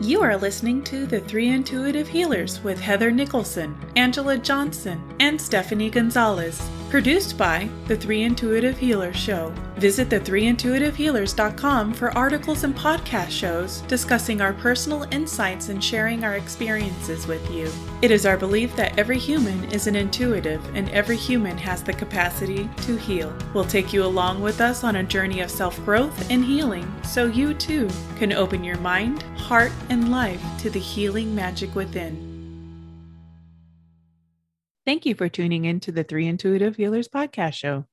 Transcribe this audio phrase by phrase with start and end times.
[0.00, 5.88] You are listening to The Three Intuitive Healers with Heather Nicholson, Angela Johnson, and Stephanie
[5.88, 6.60] Gonzalez.
[6.90, 9.52] Produced by The Three Intuitive Healers Show.
[9.74, 17.26] Visit the3intuitivehealers.com for articles and podcast shows discussing our personal insights and sharing our experiences
[17.26, 17.68] with you.
[18.02, 21.92] It is our belief that every human is an intuitive and every human has the
[21.92, 23.36] capacity to heal.
[23.52, 27.26] We'll take you along with us on a journey of self growth and healing so
[27.26, 32.25] you too can open your mind, heart, and life to the healing magic within.
[34.86, 37.86] Thank you for tuning in to the Three Intuitive Healers podcast show.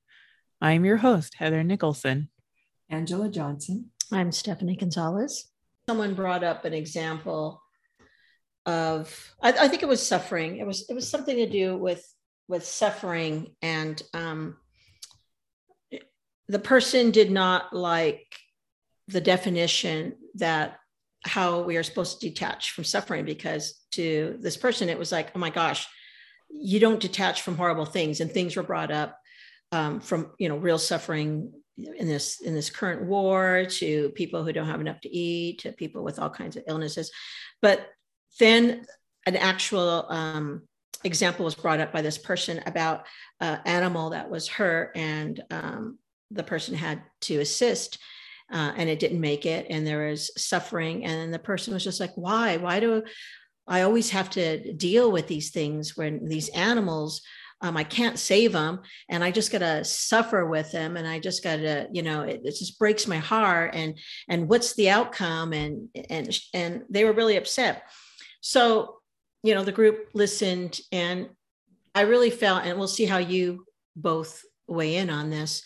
[0.62, 2.30] I'm your host, Heather Nicholson.
[2.88, 3.90] Angela Johnson.
[4.12, 5.50] I'm Stephanie Gonzalez.
[5.90, 7.64] Someone brought up an example
[8.68, 10.58] of I, I think it was suffering.
[10.58, 12.08] It was it was something to do with
[12.48, 14.58] with suffering and um,
[16.48, 18.36] the person did not like
[19.08, 20.78] the definition that
[21.24, 25.32] how we are supposed to detach from suffering because to this person it was like
[25.34, 25.88] oh my gosh
[26.54, 29.20] you don't detach from horrible things and things were brought up
[29.72, 34.54] um, from you know real suffering in this in this current war to people who
[34.54, 37.12] don't have enough to eat to people with all kinds of illnesses.
[37.62, 37.88] But
[38.40, 38.86] then
[39.26, 40.68] an actual um,
[41.04, 43.06] example was brought up by this person about
[43.40, 45.98] an animal that was hurt and um,
[46.32, 47.98] the person had to assist
[48.52, 51.06] uh, and it didn't make it and there was suffering.
[51.06, 52.58] And the person was just like why?
[52.58, 53.04] Why do
[53.68, 57.22] I always have to deal with these things when these animals,
[57.62, 60.98] um, I can't save them and I just got to suffer with them.
[60.98, 63.74] And I just got to, you know, it, it, just breaks my heart.
[63.74, 63.98] And,
[64.28, 65.54] and what's the outcome?
[65.54, 67.84] And, and, and they were really upset.
[68.42, 68.98] So,
[69.44, 71.30] you know, the group listened and
[71.96, 75.64] I really felt, and we'll see how you both weigh in on this.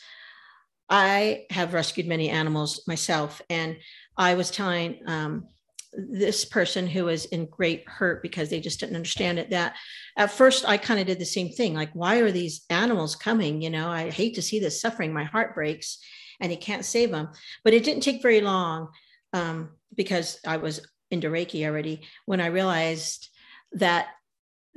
[0.89, 3.41] I have rescued many animals myself.
[3.49, 3.77] And
[4.17, 5.47] I was telling, um,
[5.93, 9.75] this person who was in great hurt because they just didn't understand it that
[10.17, 13.61] at first i kind of did the same thing like why are these animals coming?
[13.61, 15.13] You know i hate to see this suffering.
[15.13, 15.99] My heart breaks
[16.39, 17.29] and you can't save them
[17.63, 18.89] but it didn't take very long
[19.33, 23.29] um, because i was into reiki already when i realized
[23.73, 24.07] that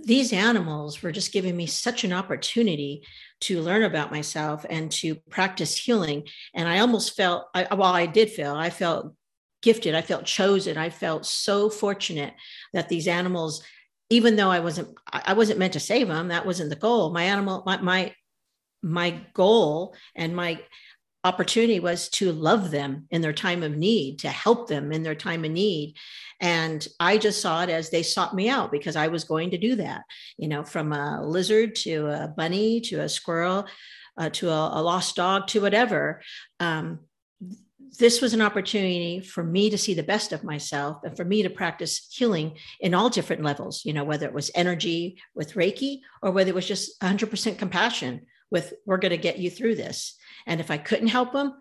[0.02, 3.02] these animals were just giving me such an opportunity
[3.40, 6.26] to learn about myself and to practice healing.
[6.54, 9.14] And i almost felt I, well i did feel i felt
[9.62, 9.94] gifted.
[9.94, 10.76] I felt chosen.
[10.76, 12.34] I felt so fortunate
[12.72, 13.62] that these animals,
[14.08, 16.28] even though I wasn't, I wasn't meant to save them.
[16.28, 17.12] That wasn't the goal.
[17.12, 18.14] My animal, my, my,
[18.82, 20.60] my goal and my
[21.22, 25.14] opportunity was to love them in their time of need, to help them in their
[25.14, 25.94] time of need.
[26.40, 29.58] And I just saw it as they sought me out because I was going to
[29.58, 30.02] do that,
[30.38, 33.66] you know, from a lizard to a bunny to a squirrel
[34.16, 36.22] uh, to a, a, lost dog to whatever.
[36.58, 37.00] Um,
[37.98, 41.42] this was an opportunity for me to see the best of myself and for me
[41.42, 46.00] to practice healing in all different levels, you know, whether it was energy with Reiki
[46.22, 50.16] or whether it was just 100% compassion with, we're going to get you through this.
[50.46, 51.54] And if I couldn't help them,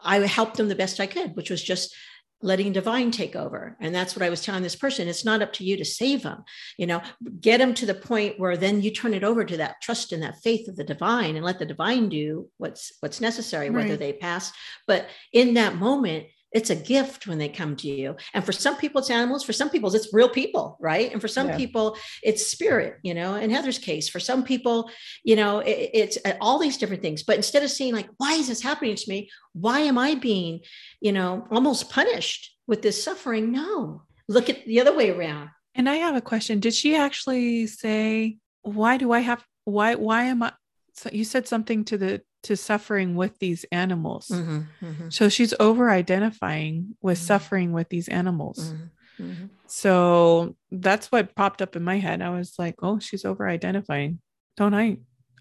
[0.00, 1.94] I helped them the best I could, which was just
[2.40, 5.52] letting divine take over and that's what i was telling this person it's not up
[5.52, 6.44] to you to save them
[6.76, 7.02] you know
[7.40, 10.22] get them to the point where then you turn it over to that trust and
[10.22, 13.84] that faith of the divine and let the divine do what's what's necessary right.
[13.84, 14.52] whether they pass
[14.86, 18.16] but in that moment it's a gift when they come to you.
[18.34, 19.44] And for some people it's animals.
[19.44, 21.12] For some people it's real people right?
[21.12, 21.56] And for some yeah.
[21.56, 23.34] people it's spirit you know?
[23.34, 24.90] In heather's case for some people
[25.24, 27.22] you know it, it's uh, all these different things.
[27.22, 29.30] But instead of saying like why is this happening to me?
[29.52, 30.60] Why am i being
[31.00, 33.52] you know almost punished with this suffering?
[33.52, 34.02] No.
[34.28, 35.50] Look at the other way around.
[35.74, 36.60] And i have a question.
[36.60, 40.52] Did she actually say why do i have why why am i
[40.94, 44.28] so you said something to the to suffering with these animals.
[44.28, 45.08] Mm-hmm, mm-hmm.
[45.10, 47.26] So she's over identifying with mm-hmm.
[47.26, 48.72] suffering with these animals.
[48.72, 49.46] Mm-hmm, mm-hmm.
[49.66, 52.22] So that's what popped up in my head.
[52.22, 54.20] I was like, oh, she's over identifying.
[54.56, 54.98] Don't I?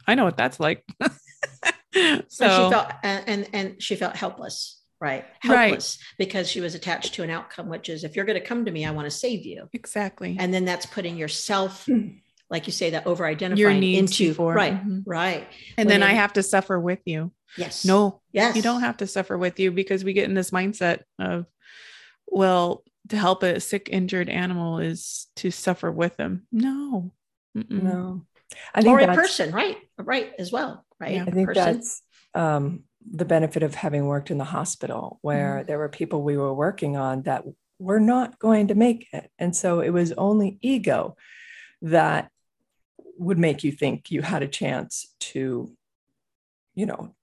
[0.08, 0.84] I know what that's like.
[1.04, 1.10] so
[1.94, 5.26] and she felt and and she felt helpless, right?
[5.40, 6.16] Helpless right.
[6.18, 8.72] because she was attached to an outcome, which is if you're going to come to
[8.72, 9.70] me, I want to save you.
[9.74, 10.38] Exactly.
[10.40, 11.88] And then that's putting yourself
[12.50, 14.54] like you say, that over identifying into before.
[14.54, 15.00] right, mm-hmm.
[15.06, 15.48] right.
[15.78, 17.32] And when then it, I have to suffer with you.
[17.58, 17.86] Yes.
[17.86, 18.22] No.
[18.32, 18.56] Yes.
[18.56, 21.46] You don't have to suffer with you because we get in this mindset of,
[22.28, 26.46] well, to help a sick, injured animal is to suffer with them.
[26.52, 27.12] No.
[27.58, 27.84] Mm-mm.
[27.84, 28.26] No.
[28.74, 29.78] I think or a person, right?
[29.98, 31.16] Right, as well, right?
[31.16, 31.26] Yeah.
[31.28, 31.64] I think person.
[31.64, 32.02] that's
[32.34, 35.68] um, the benefit of having worked in the hospital, where mm.
[35.68, 37.44] there were people we were working on that
[37.80, 41.16] were not going to make it, and so it was only ego
[41.82, 42.32] that
[43.18, 45.72] would make you think you had a chance to,
[46.76, 47.16] you know,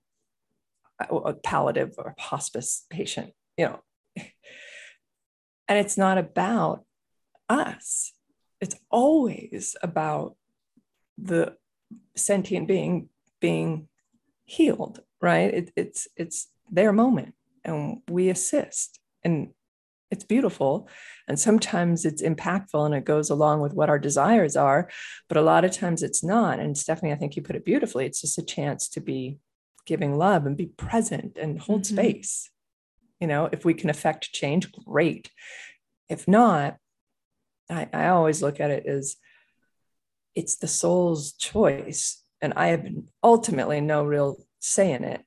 [1.01, 3.81] a, palliative or hospice patient, you know.
[4.17, 6.85] and it's not about
[7.49, 8.13] us
[8.65, 10.37] it's always about
[11.19, 11.55] the
[12.17, 13.09] sentient being
[13.41, 13.89] being
[14.47, 19.51] healed right it, it's it's their moment and we assist and
[20.15, 20.89] it's beautiful
[21.29, 24.89] and sometimes it's impactful and it goes along with what our desires are
[25.29, 26.61] but a lot of times it's not.
[26.61, 28.07] And stephanie i think you put it beautifully.
[28.07, 29.39] It's just a chance to be
[29.87, 31.97] giving love and be present and hold mm-hmm.
[31.97, 32.51] space.
[33.21, 35.31] You know if we can affect change great.
[36.09, 36.77] If not
[37.71, 39.17] I, I always look at it as
[40.35, 42.85] it's the soul's choice and i have
[43.23, 45.23] ultimately no real say in it.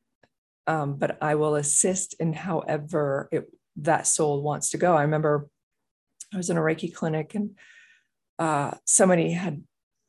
[0.67, 4.95] Um, but i will assist in however it, that soul wants to go.
[4.95, 5.49] I remember
[6.33, 7.51] i was in a reiki clinic and
[8.37, 9.63] uh, somebody had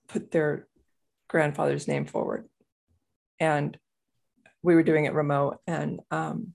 [0.08, 0.66] put their
[1.28, 2.46] grandfather's name forward.
[3.38, 3.78] And
[4.62, 6.54] we were doing it remote and um,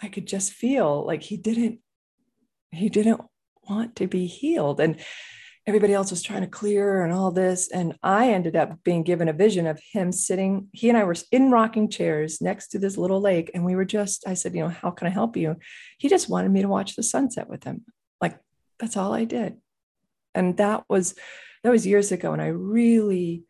[0.00, 1.80] i could just feel like he didn't
[2.70, 3.20] he didn't
[3.68, 4.80] want to be healed.
[4.80, 5.00] And
[5.66, 9.28] everybody else was trying to clear and all this and i ended up being given
[9.28, 12.96] a vision of him sitting he and i were in rocking chairs next to this
[12.96, 15.56] little lake and we were just i said you know how can i help you
[15.98, 17.82] he just wanted me to watch the sunset with him
[18.20, 18.38] like
[18.78, 19.56] that's all i did
[20.34, 21.14] and that was
[21.62, 23.44] that was years ago and i really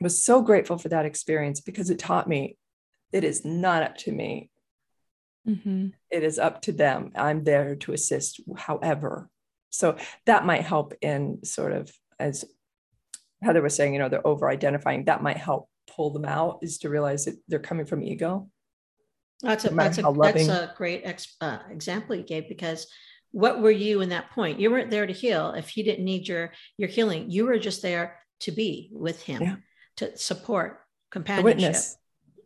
[0.00, 2.56] was so grateful for that experience because it taught me
[3.12, 4.50] it is not up to me.
[5.48, 5.88] Mm-hmm.
[6.10, 7.12] It is up to them.
[7.14, 9.30] I'm there to assist, however.
[9.70, 9.96] So
[10.26, 12.44] that might help in sort of, as
[13.42, 15.04] Heather was saying, you know, they're over identifying.
[15.04, 18.48] That might help pull them out, is to realize that they're coming from ego.
[19.42, 22.86] That's a, no that's, a that's a great ex, uh, example you gave because
[23.32, 24.58] what were you in that point?
[24.58, 25.52] You weren't there to heal.
[25.52, 29.42] If he didn't need your your healing, you were just there to be with him,
[29.42, 29.56] yeah.
[29.96, 30.80] to support
[31.10, 31.74] companionship.
[31.74, 31.96] The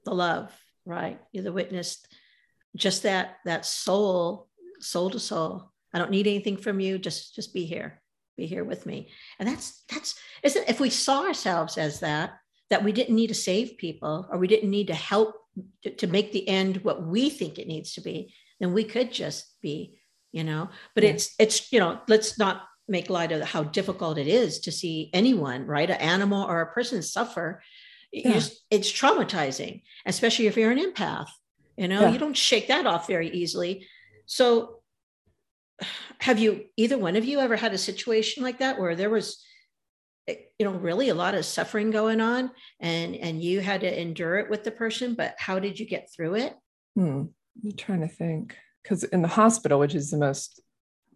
[0.06, 0.52] the love,
[0.84, 1.20] right?
[1.31, 2.05] You're the witness,
[2.75, 4.49] just that that soul,
[4.81, 5.70] soul to soul.
[5.92, 6.98] I don't need anything from you.
[6.98, 8.00] Just just be here,
[8.37, 9.10] be here with me.
[9.38, 12.32] And that's that's isn't if we saw ourselves as that,
[12.70, 15.34] that we didn't need to save people or we didn't need to help
[15.82, 19.12] to, to make the end what we think it needs to be, then we could
[19.12, 19.98] just be,
[20.32, 20.70] you know.
[20.94, 21.10] But yeah.
[21.10, 25.10] it's it's you know, let's not make light of how difficult it is to see
[25.12, 27.62] anyone, right, an animal or a person suffer
[28.12, 28.32] yeah.
[28.32, 31.28] Just, it's traumatizing, especially if you're an empath.
[31.76, 32.10] You know, yeah.
[32.10, 33.87] you don't shake that off very easily.
[34.26, 34.80] So,
[36.19, 39.43] have you either one of you ever had a situation like that where there was,
[40.29, 42.50] eh, you know, really a lot of suffering going on,
[42.81, 45.15] and and you had to endure it with the person?
[45.15, 46.55] But how did you get through it?
[46.94, 47.25] Hmm.
[47.65, 50.61] I'm trying to think because in the hospital, which is the most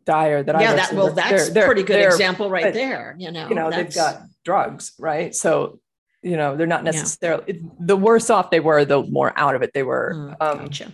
[0.04, 3.16] dire that yeah, I've that well, that's they're, pretty good example right but, there.
[3.18, 5.34] You know, you know, they've got drugs, right?
[5.34, 5.80] So
[6.24, 7.68] you know they're not necessarily yeah.
[7.78, 10.90] the worse off they were the more out of it they were mm, um, gotcha.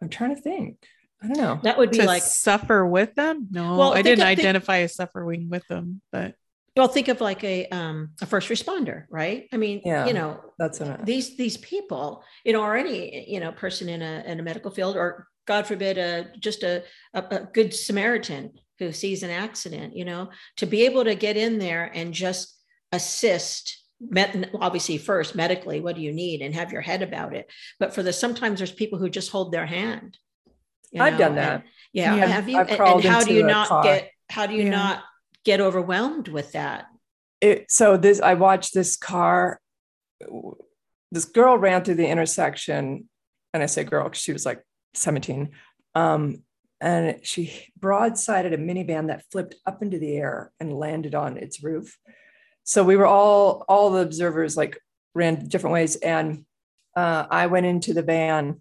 [0.00, 0.76] i'm trying to think
[1.22, 1.60] i don't know.
[1.62, 3.48] That would be to like suffer with them?
[3.50, 6.34] No well, i didn't of, identify think, as suffering with them but
[6.76, 9.48] well think of like a um a first responder right?
[9.52, 13.40] I mean yeah, you know that's what these these people you know or any you
[13.40, 16.84] know person in a in a medical field or god forbid a just a,
[17.14, 21.36] a, a good samaritan who sees an accident you know to be able to get
[21.36, 22.58] in there and just
[22.92, 26.42] assist met, obviously first medically what do you need?
[26.42, 27.50] And have your head about it.
[27.78, 30.18] But for the sometimes there's people who just hold their hand
[31.00, 31.52] i've know, done that.
[31.52, 31.62] and,
[31.92, 33.82] yeah, yeah, have you and, and, how do you not car.
[33.82, 34.70] get how do you yeah.
[34.70, 35.02] not
[35.44, 36.86] get overwhelmed with that?
[37.40, 39.60] It, so this i watched this car
[41.10, 43.08] this girl ran through the intersection
[43.52, 44.62] and i say girl because she was like
[44.94, 45.50] 17
[45.94, 46.42] um,
[46.80, 51.62] and she broadsided a minivan that flipped up into the air and landed on its
[51.62, 51.96] roof.
[52.64, 54.78] So we were all all the observers like
[55.14, 56.44] ran different ways and
[56.96, 58.60] uh, i went into the van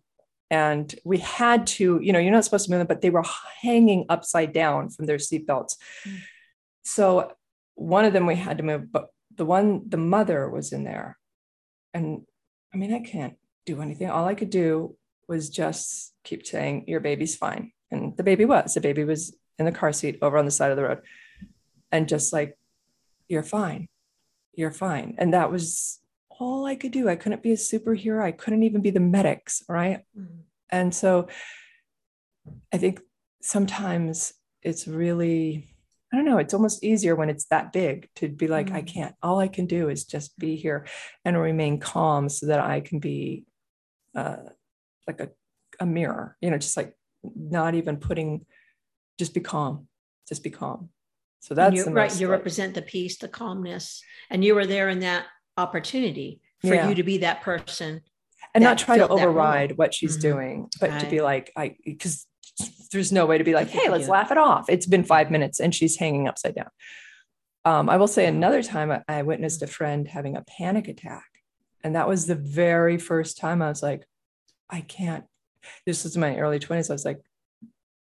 [0.52, 3.24] and we had to you know you're not supposed to move them but they were
[3.62, 5.78] hanging upside down from their seatbelts.
[6.06, 6.18] Mm.
[6.84, 7.32] so
[7.76, 11.18] one of them we had to move but the one the mother was in there.
[11.94, 12.24] And
[12.74, 14.10] i mean i can't do anything.
[14.10, 14.96] All i could do
[15.28, 17.72] was just keep saying your baby's fine.
[17.90, 20.72] And the baby was the baby was in the car seat over on the side
[20.72, 21.02] of the road.
[21.92, 22.58] And just like
[23.30, 23.88] you're fine.
[24.54, 25.16] You're fine.
[25.18, 26.01] And that was
[26.42, 27.08] all I could do.
[27.08, 28.24] I couldn't be a superhero.
[28.24, 30.00] I couldn't even be the medics, right?
[30.18, 30.40] Mm-hmm.
[30.72, 31.28] And so
[32.74, 33.00] I think
[33.44, 34.34] sometimes
[34.64, 35.76] it's really,
[36.12, 38.78] I don't know, it's almost easier when it's that big to be like, mm-hmm.
[38.78, 40.88] I can't, all I can do is just be here
[41.24, 43.46] and remain calm so that I can be
[44.16, 44.38] uh,
[45.08, 45.30] like a,
[45.80, 48.48] a mirror, you know, just like not even putting,
[49.20, 49.88] just be calm,
[50.28, 50.90] just be calm.
[51.40, 52.20] So that's you, right.
[52.20, 55.26] You represent the peace, the calmness, and you were there in that
[55.62, 56.90] opportunity for yeah.
[56.90, 58.02] you to be that person
[58.54, 60.22] and not try to override what she's mm-hmm.
[60.22, 61.00] doing, but right.
[61.00, 62.28] to be like, I, because
[62.92, 64.70] there's no way to be like, hey, let's laugh it off.
[64.70, 66.70] It's been five minutes and she's hanging upside down.
[67.64, 71.26] Um, I will say another time I, I witnessed a friend having a panic attack.
[71.84, 74.06] And that was the very first time I was like,
[74.70, 75.26] I can't.
[75.86, 76.90] This was my early 20s.
[76.90, 77.22] I was like,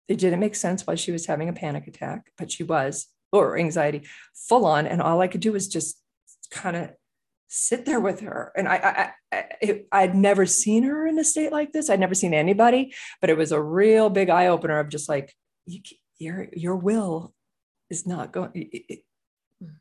[0.07, 3.57] it didn't make sense why she was having a panic attack, but she was, or
[3.57, 4.87] anxiety full on.
[4.87, 5.99] And all I could do was just
[6.49, 6.91] kind of
[7.47, 8.51] sit there with her.
[8.55, 11.89] And I, I, I, I'd never seen her in a state like this.
[11.89, 15.33] I'd never seen anybody, but it was a real big eye opener of just like,
[15.65, 15.81] you,
[16.19, 17.33] your, your will
[17.89, 18.99] is not going, it,
[19.63, 19.73] mm-hmm.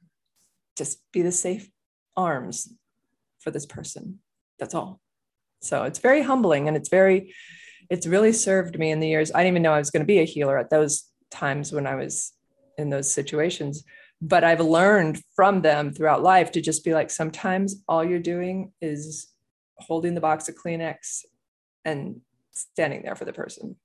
[0.77, 1.71] just be the safe
[2.17, 2.73] arms
[3.39, 4.21] for this person.
[4.59, 5.01] That's all.
[5.61, 7.35] So it's very humbling and it's very,
[7.91, 9.33] it's really served me in the years.
[9.33, 11.87] I didn't even know I was going to be a healer at those times when
[11.87, 12.33] I was
[12.79, 13.85] in those situations.
[14.23, 18.73] But I've learned from them throughout life to just be like, sometimes all you're doing
[18.81, 19.29] is
[19.79, 21.25] holding the box of Kleenex
[21.85, 22.21] and
[22.53, 23.77] standing there for the person.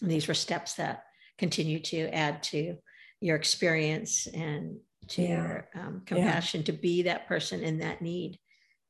[0.00, 1.04] And these were steps that
[1.38, 2.76] continue to add to
[3.20, 5.28] your experience and to yeah.
[5.28, 6.66] your um, compassion yeah.
[6.66, 8.38] to be that person in that need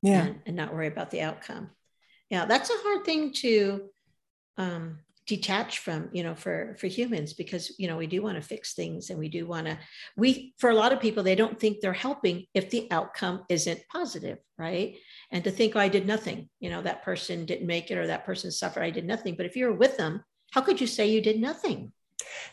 [0.03, 1.71] yeah and, and, not worry about the outcome
[2.31, 3.83] yeah that's a hard thing to
[4.57, 8.43] um, detach from you know for for humans because you know we do want to
[8.43, 9.79] fix things and we do want to
[10.17, 13.81] we for a lot of people they don't think they're helping if the outcome isn't
[13.91, 14.97] positive right
[15.31, 18.07] and to think oh, i did nothing you know that person didn't make it or
[18.07, 21.09] that person suffered i did nothing but if you're with them how could you say
[21.09, 21.91] you did nothing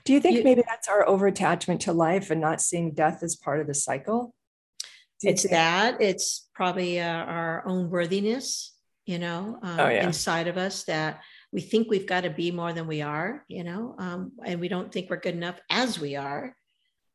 [0.06, 3.24] do you think you, maybe that's our over attachment to life and not seeing death
[3.24, 4.34] as part of the cycle?
[5.22, 5.51] It's think?
[5.51, 6.01] that.
[6.01, 8.74] It's probably uh, our own worthiness,
[9.06, 10.06] you know, um, oh, yeah.
[10.06, 13.63] inside of us that we think we've got to be more than we are, you
[13.63, 16.55] know, um, and we don't think we're good enough as we are.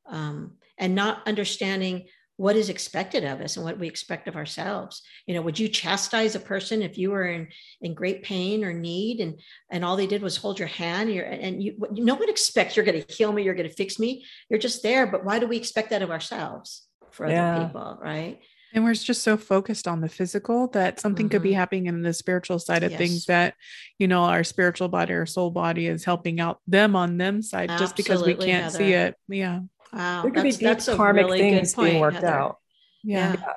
[0.08, 5.02] Um, and not understanding what is expected of us and what we expect of ourselves
[5.26, 7.48] you know would you chastise a person if you were in
[7.80, 9.40] in great pain or need and
[9.70, 12.84] and all they did was hold your hand you're, and you no one expects you're
[12.84, 15.46] going to heal me you're going to fix me you're just there but why do
[15.46, 17.66] we expect that of ourselves for other yeah.
[17.66, 18.40] people right
[18.74, 21.32] and we're just so focused on the physical that something mm-hmm.
[21.32, 21.58] could be mm-hmm.
[21.58, 22.98] happening in the spiritual side of yes.
[22.98, 23.54] things that,
[23.98, 27.70] you know, our spiritual body or soul body is helping out them on them side
[27.70, 28.78] Absolutely, just because we can't Heather.
[28.78, 29.14] see it.
[29.28, 29.60] Yeah.
[29.92, 32.28] Wow, there could be deep karmic really things point, being worked Heather.
[32.28, 32.58] out.
[33.02, 33.34] Yeah.
[33.34, 33.52] yeah.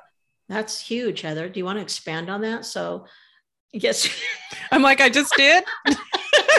[0.48, 1.48] that's huge, Heather.
[1.48, 2.64] Do you want to expand on that?
[2.64, 3.06] So,
[3.72, 4.08] yes,
[4.72, 5.64] I'm like I just did.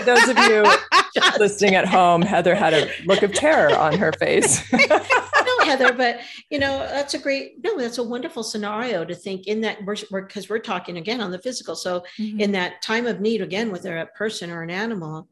[0.06, 0.66] Those of you
[1.40, 4.62] listening at home, Heather had a look of terror on her face.
[5.66, 9.62] Heather, but you know that's a great no, that's a wonderful scenario to think in
[9.62, 11.76] that we're because we're, we're, talking again on the physical.
[11.76, 12.40] So mm-hmm.
[12.40, 15.28] in that time of need, again, whether a person or an animal,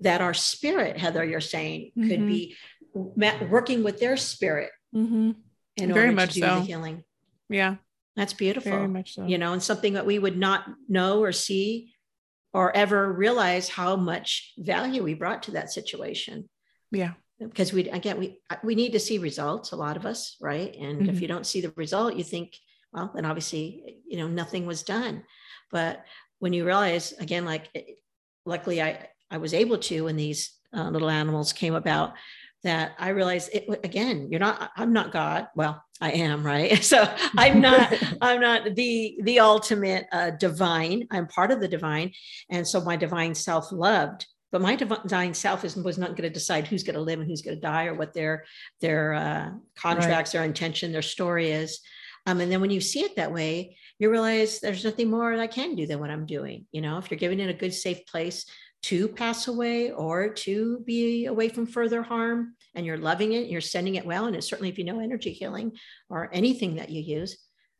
[0.00, 2.08] that our spirit, Heather, you're saying, mm-hmm.
[2.08, 2.56] could be
[2.94, 5.32] working with their spirit mm-hmm.
[5.76, 6.54] in Very order much to do so.
[6.56, 7.04] the healing.
[7.48, 7.76] Yeah.
[8.16, 8.72] That's beautiful.
[8.72, 9.26] Very much so.
[9.26, 11.92] You know, and something that we would not know or see
[12.52, 16.48] or ever realize how much value we brought to that situation.
[16.90, 17.12] Yeah.
[17.40, 20.74] Because we again we we need to see results, a lot of us, right?
[20.76, 21.10] And mm-hmm.
[21.10, 22.54] if you don't see the result, you think,
[22.92, 25.24] well, then obviously, you know, nothing was done.
[25.70, 26.04] But
[26.38, 27.98] when you realize again, like
[28.44, 32.14] luckily I I was able to when these uh, little animals came about
[32.62, 35.48] that I realized it again, you're not, I'm not God.
[35.54, 36.82] Well, I am, right?
[36.90, 41.06] So I'm not, I'm not the, the ultimate uh, divine.
[41.10, 42.12] I'm part of the divine.
[42.50, 46.30] And so my divine self loved, but my divine self is, was not going to
[46.30, 48.44] decide who's going to live and who's going to die or what their,
[48.80, 50.40] their uh, contracts, right.
[50.40, 51.80] their intention, their story is.
[52.26, 55.46] Um, and then when you see it that way, you realize there's nothing more I
[55.46, 56.66] can do than what I'm doing.
[56.72, 58.44] You know, if you're giving it a good, safe place,
[58.82, 63.60] to pass away or to be away from further harm and you're loving it, you're
[63.60, 64.26] sending it well.
[64.26, 65.72] And it's certainly if you know energy healing
[66.08, 67.36] or anything that you use,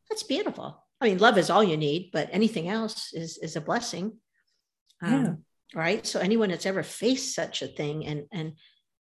[0.09, 0.85] that's beautiful.
[1.01, 4.19] I mean, love is all you need, but anything else is is a blessing.
[5.01, 5.33] Um, yeah.
[5.75, 6.07] Right.
[6.07, 8.53] So anyone that's ever faced such a thing, and and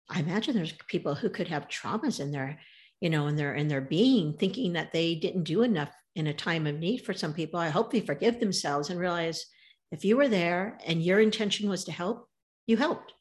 [0.09, 2.59] I imagine there's people who could have traumas in their,
[3.01, 6.35] you know, in their in their being, thinking that they didn't do enough in a
[6.35, 7.61] time of need for some people.
[7.61, 9.47] I hope they forgive themselves and realize
[9.93, 12.29] if you were there and your intention was to help,
[12.67, 13.13] you helped.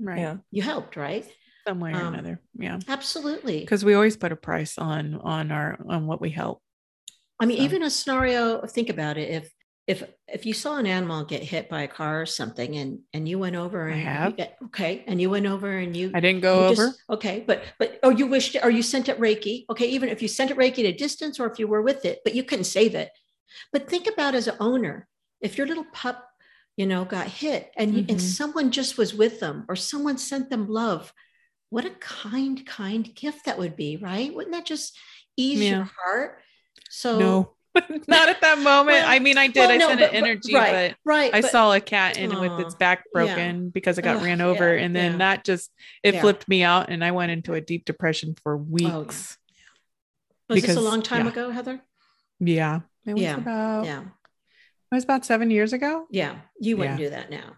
[0.00, 0.20] Right.
[0.20, 0.36] Yeah.
[0.50, 1.26] You helped, right?
[1.66, 2.40] Some way or um, another.
[2.54, 2.78] Yeah.
[2.88, 3.60] Absolutely.
[3.60, 6.62] Because we always put a price on on our on what we help.
[7.40, 7.64] I mean, so.
[7.64, 9.30] even a scenario, think about it.
[9.30, 9.50] If
[9.88, 13.26] if if you saw an animal get hit by a car or something and and
[13.26, 14.34] you went over and I have.
[14.38, 17.64] You, okay and you went over and you I didn't go over just, okay but
[17.78, 20.58] but oh you wished or you sent it reiki okay even if you sent it
[20.58, 23.10] reiki at a distance or if you were with it but you couldn't save it
[23.72, 25.08] but think about as an owner
[25.40, 26.22] if your little pup
[26.76, 28.10] you know got hit and mm-hmm.
[28.10, 31.14] and someone just was with them or someone sent them love
[31.70, 34.94] what a kind kind gift that would be right wouldn't that just
[35.38, 35.76] ease yeah.
[35.76, 36.40] your heart
[36.90, 37.52] so no
[38.08, 38.98] not at that moment.
[38.98, 39.56] Well, I mean, I did.
[39.56, 41.34] well, I no, sent but- an but- energy, right, but right.
[41.34, 44.40] I but- saw a cat in with its back broken because it got Ugh, ran
[44.40, 45.18] over, yeah, and then yeah.
[45.18, 45.70] that just
[46.02, 46.20] it Yeah.
[46.20, 48.98] flipped me out, and I went into a deep depression for oh, yeah.
[48.98, 49.38] weeks.
[50.48, 51.32] Was this a long time yeah.
[51.32, 51.80] ago, Heather?
[52.40, 56.06] Yeah, it was Yeah, about Yeah, it was about seven years ago.
[56.10, 56.36] yeah.
[56.60, 57.06] You wouldn't Yeah.
[57.06, 57.56] do that now,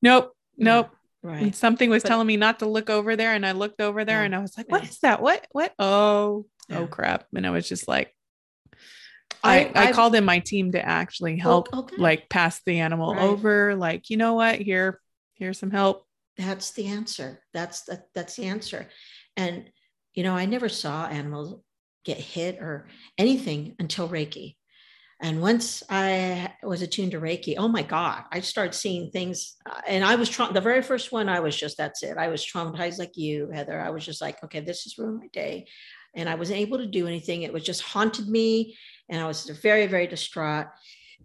[0.00, 0.26] Nope,
[0.58, 0.90] mm, nope.
[1.22, 1.42] right?
[1.42, 4.20] And something was telling me not to look over there, and I looked over there,
[4.20, 4.24] Yeah.
[4.26, 4.88] and I was like, "What Yeah.
[4.88, 5.22] is that?
[5.22, 5.46] What?
[5.52, 5.72] What?
[5.78, 6.78] Oh, oh Yeah.
[6.80, 8.14] oh crap!" And I was just like,
[9.44, 11.96] I, I, called in my team to actually help, Oh, okay.
[11.98, 13.22] like pass the animal Right.
[13.22, 13.74] over.
[13.74, 14.60] Like, you know what?
[14.60, 15.00] Here,
[15.34, 16.06] here's some help.
[16.38, 18.88] that's the answer that's that, that's the answer
[19.36, 19.68] and
[20.14, 21.60] you know i never saw animals
[22.06, 22.86] get hit or
[23.18, 24.56] anything until reiki
[25.20, 29.80] and once i was attuned to reiki oh my god i started seeing things uh,
[29.86, 32.44] and i was trying the very first one i was just that's it i was
[32.44, 35.66] traumatized like you heather i was just like okay this is ruined my day
[36.14, 37.42] and i wasn't able to do anything.
[37.42, 38.76] It was just haunted me
[39.08, 40.66] and i was very very distraught.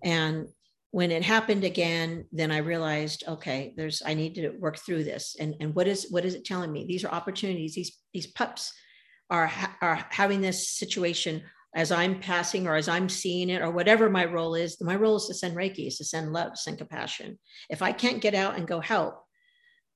[0.03, 0.48] And
[0.91, 5.36] when it happened again then i realized okay there's i need to work through this.
[5.39, 6.86] And and what is what is it telling me?
[6.86, 7.75] These are opportunities.
[7.75, 8.74] These these pups
[9.29, 9.51] are
[9.82, 11.44] are having this situation
[11.75, 14.82] as i'm passing or as i'm seeing it or whatever my role is.
[14.82, 17.38] My role is to send reiki is to send love send compassion.
[17.70, 19.24] If i can't get out and go help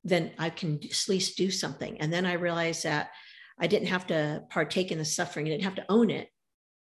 [0.03, 1.99] then i can at least do something.
[2.01, 3.11] And then i realized that
[3.61, 6.27] i didn't have to partake in the suffering i didn't have to own it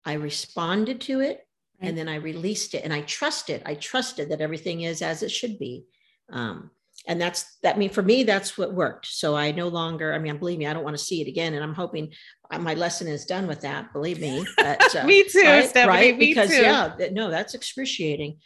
[0.05, 1.45] i responded to it
[1.81, 1.89] Right.
[1.89, 3.63] and then I released it and I trusted.
[3.65, 5.85] I trusted that everything is as it should be.
[6.31, 6.69] Um,
[7.07, 7.75] and that's that.
[7.75, 9.07] I mean, for me, that's what worked.
[9.07, 10.13] So I no longer.
[10.13, 11.55] I mean, believe me, I don't want to see it again.
[11.55, 12.13] And I'm hoping
[12.51, 13.91] uh, my lesson is done with that.
[13.91, 14.45] Believe me.
[14.57, 15.87] But, uh, me too, right, Stephanie.
[15.97, 16.17] right?
[16.17, 16.61] Me because too.
[16.61, 18.37] yeah, no, that's excruciating.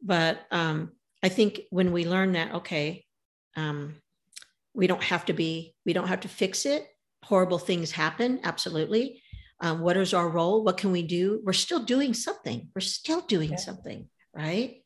[0.00, 3.04] But um, I think when we learn that, okay,
[3.56, 3.96] um,
[4.74, 6.86] we don't have to be, we don't have to fix it.
[7.24, 9.22] Horrible things happen, absolutely.
[9.60, 10.64] Um, what is our role?
[10.64, 11.40] What can we do?
[11.44, 12.68] We're still doing something.
[12.74, 13.56] We're still doing Yeah.
[13.56, 14.76] something, right?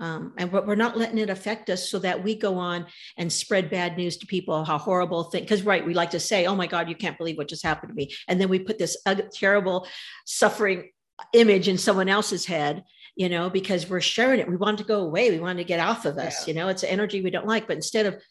[0.00, 3.32] Um, and but we're not letting it affect us so that we go on and
[3.32, 6.54] spread bad news to people how horrible thing because right we like to say oh
[6.54, 8.96] my god you can't believe what just happened to me and then we put this
[9.34, 9.88] terrible
[10.24, 10.90] suffering
[11.32, 12.84] image in someone else's head
[13.16, 15.80] you know because we're sharing it we want to go away we want to get
[15.80, 16.52] off of us Yeah.
[16.54, 18.22] you know it's an energy we don't like but instead of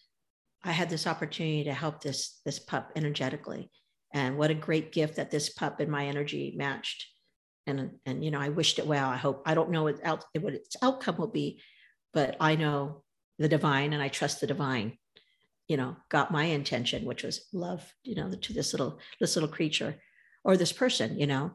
[0.67, 3.71] i had this opportunity to help this this pup energetically.
[4.13, 7.07] And what a great gift that this pup and my energy matched.
[7.65, 9.09] And and you know i wished it well.
[9.09, 11.61] I hope i don't know what, out, what its outcome will be
[12.13, 13.03] but i know
[13.39, 14.97] the divine and i trust the divine
[15.67, 19.49] you know got my intention which was love you know to this little this little
[19.49, 19.95] creature
[20.43, 21.51] or this person you know.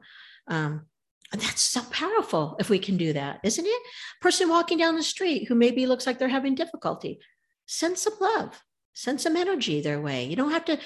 [0.49, 0.87] Um
[1.33, 3.83] that's so powerful if we can do that isn't it?
[4.21, 7.21] Person walking down the street who maybe looks like they're having difficulty.
[7.67, 8.63] Send some love
[8.95, 10.79] send some energy their way you don't have to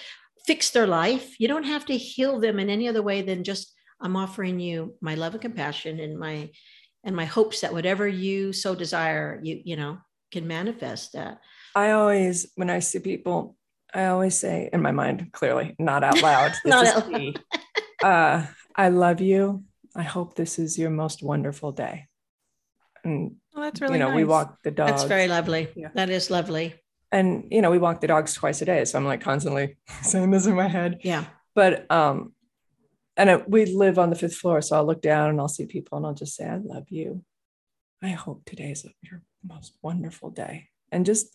[0.46, 3.72] fix their life you don't have to heal them in any other way than just
[4.00, 6.48] i'm offering you my love and compassion and my
[7.04, 9.98] and my hopes that whatever you so desire you you know
[10.32, 11.40] can manifest that
[11.74, 13.54] I always, when I see people,
[13.92, 16.52] I always say in my mind, clearly, not out loud.
[16.64, 17.40] This Not is out loud.
[18.02, 19.62] Uh, I love you.
[19.94, 22.06] I hope this is your most wonderful day.
[23.04, 24.90] And Well, that's really you know, we walk the dogs.
[24.90, 25.90] that's very lovely Yeah.
[25.94, 26.74] that is lovely
[27.12, 28.84] and you know, we walk the dogs twice a day.
[28.84, 31.00] So I'm like constantly saying this in my head.
[31.02, 32.32] yeah But um,
[33.16, 35.66] and it, we live on the fifth floor, so I'll look down and I'll see
[35.66, 37.24] people and I'll just say, "I love you.
[38.02, 41.34] I hope today's your most wonderful day." And just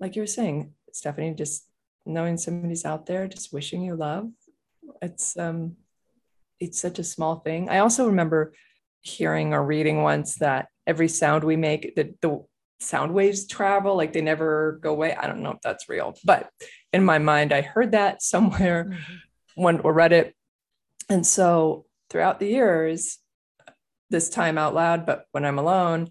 [0.00, 1.66] like you're saying, Stephanie, just
[2.04, 4.28] knowing somebody's out there, just wishing you love.
[5.00, 5.76] It's um,
[6.60, 7.68] it's such a small thing.
[7.68, 8.52] I also remember
[9.00, 12.44] hearing or reading once that every sound we make, that the
[12.84, 15.14] sound waves travel, like they never go away.
[15.14, 16.50] I don't know if that's real, but
[16.92, 18.96] in my mind, I heard that somewhere
[19.54, 20.34] when or read it.
[21.08, 23.18] And so throughout the years,
[24.10, 26.10] this time out loud, but when I'm alone,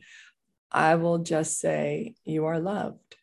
[0.71, 3.15] I will just say, You are loved.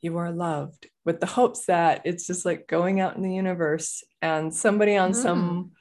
[0.00, 4.04] You are loved with the hopes that it's just like going out in the universe
[4.22, 5.72] and somebody on some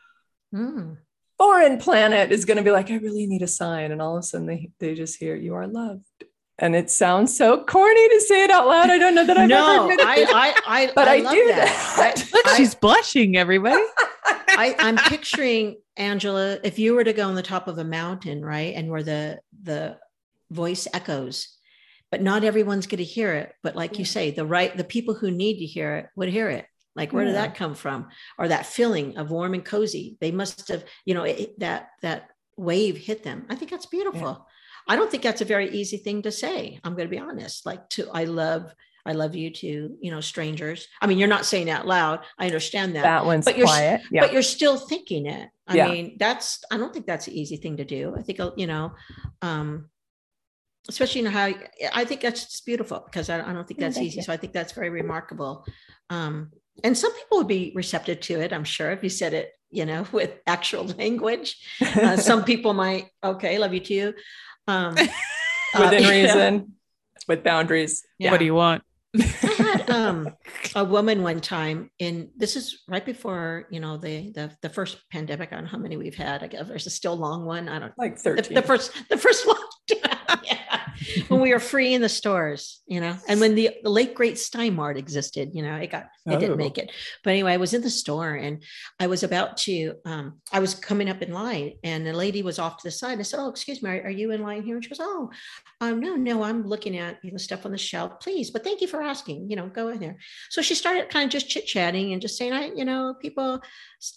[0.53, 0.97] Mm.
[1.37, 3.91] foreign planet is going to be like, I really need a sign.
[3.91, 6.05] And all of a sudden they, they just hear, You are loved.
[6.63, 8.89] And it sounds so corny to say it out loud.
[8.89, 10.33] I don't know that I've no ever I, admitted it.
[10.33, 12.29] I i But I love do that, that.
[12.33, 13.83] Look, I, she's blushing, everybody.
[14.25, 18.45] I, I'm picturing Angela, if you were to go on the top of a mountain,
[18.45, 19.97] right, and where the the
[20.51, 21.49] voice echoes,
[22.09, 23.51] but not everyone's going to hear it.
[23.61, 26.49] But like you say, the right, the people who need to hear it would hear
[26.49, 26.65] it.
[26.95, 28.07] Like, where did that come from?
[28.37, 30.15] Or that feeling of warm and cozy?
[30.21, 33.47] They must have, you know, it, that that wave hit them.
[33.49, 34.47] I think that's beautiful.
[34.87, 36.79] I don't think that's a very easy thing to say.
[36.83, 37.65] I'm going to be honest.
[37.65, 38.73] Like, to I love,
[39.05, 40.87] I love you to, you know, strangers.
[41.01, 42.21] I mean, you're not saying out loud.
[42.37, 43.03] I understand that.
[43.03, 44.01] That one's but you're, quiet.
[44.11, 44.21] Yeah.
[44.21, 45.49] But you're still thinking it.
[45.67, 45.89] I Yeah.
[45.89, 48.13] mean, that's, I don't think that's an easy thing to do.
[48.17, 48.93] I think, uh, you know,
[49.41, 49.89] um,
[50.89, 51.53] especially in how,
[51.93, 54.21] I think that's just beautiful because I, I don't think that's easy.
[54.21, 55.65] So I think that's very remarkable.
[56.09, 56.51] Um,
[56.83, 59.85] and some people would be receptive to it, I'm sure, if you said it, you
[59.85, 61.57] know, with actual language.
[61.81, 64.13] Uh, some people might, okay, love you too.
[64.67, 64.95] Um,
[65.73, 66.09] uh, Within yeah.
[66.09, 66.73] reason,
[67.27, 68.05] with boundaries.
[68.19, 68.31] Yeah.
[68.31, 68.83] What do you want?
[69.15, 70.29] I had um,
[70.75, 74.97] a woman one time in this is right before you know the the, the first
[75.11, 75.51] pandemic.
[75.51, 76.43] I don't know how many we've had.
[76.43, 77.69] I guess there's a still long one.
[77.69, 77.93] I don't.
[77.97, 78.55] Like The, 13.
[78.55, 79.57] the first the first one.
[81.27, 84.37] When we were free in the stores, you know, and when the, the late great
[84.37, 86.39] Stein Mart existed, you know, it got it Oh.
[86.39, 86.91] didn't make it.
[87.23, 88.63] But anyway, I was in the store and
[88.99, 92.59] I was about to um, I was coming up in line and the lady was
[92.59, 93.19] off to the side.
[93.19, 94.75] I said, Oh, excuse me, are, are you in line here?
[94.75, 95.29] And she goes, Oh,
[95.81, 98.51] um, no, no, I'm looking at you know stuff on the shelf, please.
[98.51, 99.49] But thank you for asking.
[99.49, 100.17] You know, go in there.
[100.49, 103.61] So she started kind of just chit chatting and just saying, I, you know, people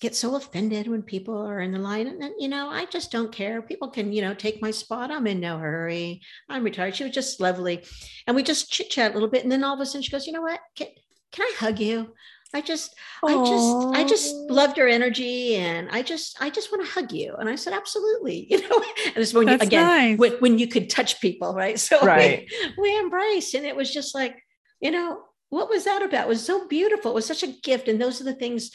[0.01, 3.11] get so offended when people are in the line, and then, you know, I just
[3.13, 3.63] don't care.
[3.63, 5.11] People can, you know, take my spot.
[5.11, 6.23] I'm in no hurry.
[6.49, 6.86] I'm retired.
[6.95, 7.85] She was just lovely,
[8.27, 10.11] and we just chit chat a little bit, and then all of a sudden she
[10.11, 10.61] goes, you know what?
[10.77, 10.89] Can,
[11.33, 12.15] can I hug you?
[12.55, 12.95] I just,
[13.25, 17.13] I just, I just loved your energy, and I just, I just want to hug
[17.13, 17.35] you.
[17.35, 18.47] And I said, absolutely.
[18.51, 20.19] You know, and it's when you, again nice.
[20.19, 21.79] when, when you could touch people, right?
[21.87, 24.43] So we- we, embraced, and it was just like,
[24.81, 25.21] you know,
[25.51, 26.27] what was that about?
[26.27, 27.11] It was so beautiful.
[27.11, 28.71] It was such a gift, and those are the things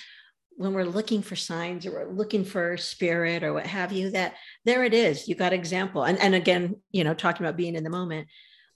[0.58, 4.12] when we're looking for signs or we're looking for spirit or what have you.
[4.12, 4.36] That
[4.66, 5.28] there it is.
[5.28, 8.28] You got example, and and again, you know, talking about being in the moment.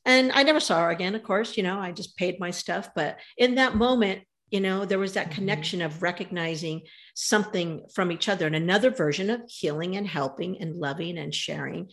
[0.08, 1.58] And I never saw her again, of course.
[1.58, 5.14] You know, I just paid my stuff, but in that moment, you know, there was
[5.14, 5.36] that Mhm.
[5.36, 6.82] connection of recognizing
[7.16, 11.90] something from each other and another version of healing and helping and loving and sharing.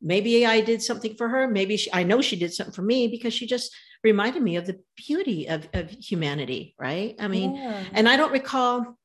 [0.00, 1.48] Maybe I did something for her.
[1.48, 4.66] Maybe she, I know she did something for me because she just reminded me of
[4.66, 7.16] the beauty of, of humanity, right?
[7.18, 7.82] I mean, Yeah.
[7.94, 8.96] and I don't recall,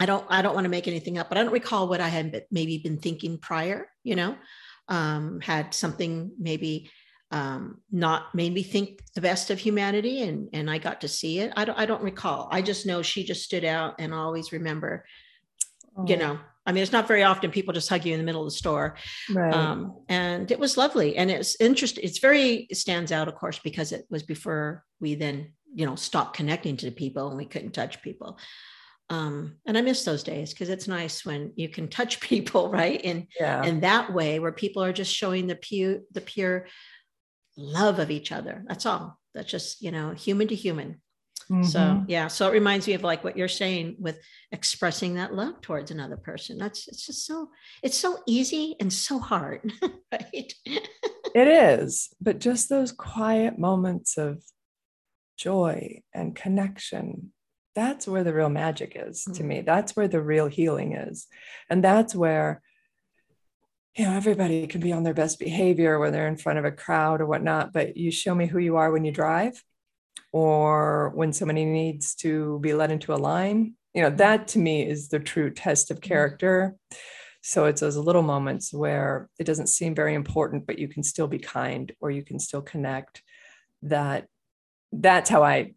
[0.00, 2.08] I don't, I don't want to make anything up, but I don't recall what I
[2.08, 4.36] had maybe been thinking prior, you know,
[4.88, 6.90] um, had something maybe
[7.30, 11.38] um, not made me think the best of humanity and, and I got to see
[11.38, 11.52] it.
[11.56, 12.48] I don't, I don't recall.
[12.50, 15.04] I just know she just stood out and I always remember,
[16.06, 18.24] you Oh, know, I mean, it's not very often people just hug you in the
[18.24, 18.96] middle of the store.
[19.30, 19.52] right.
[19.52, 21.16] Um, and it was lovely.
[21.16, 22.04] And it's interesting.
[22.04, 25.96] It's very, it stands out, of course, because it was before we then, you know,
[25.96, 28.38] stopped connecting to people and we couldn't touch people.
[29.12, 33.00] Um, and I miss those days because it's nice when you can touch people, right?
[33.04, 33.62] And yeah.
[33.62, 36.66] in that way where people are just showing the pure, the pure
[37.56, 38.64] love of each other.
[38.66, 39.18] That's all.
[39.34, 41.00] That's just, you know, human to human.
[41.64, 42.04] So Mhm.
[42.08, 44.18] yeah, so it reminds me of like what you're saying with
[44.52, 46.56] expressing that love towards another person.
[46.56, 47.50] That's it's just so
[47.82, 49.70] it's so easy and so hard,
[50.12, 50.54] right?
[51.34, 54.42] It is, but just those quiet moments of
[55.36, 57.31] joy and connection,
[57.74, 59.46] that's where the real magic is to Mm.
[59.46, 59.60] me.
[59.62, 61.26] That's where the real healing is.
[61.70, 62.62] And that's where,
[63.96, 66.72] you know, everybody can be on their best behavior when they're in front of a
[66.72, 69.62] crowd or whatnot, but you show me who you are when you drive
[70.32, 73.74] or when somebody needs to be led into a line.
[73.94, 76.76] You know, that to me is the true test of character.
[77.42, 81.26] So it's those little moments where it doesn't seem very important, but you can still
[81.26, 83.22] be kind or you can still connect.
[83.82, 84.26] That
[84.92, 85.74] that's how I